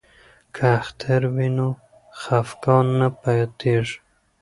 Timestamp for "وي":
1.35-1.47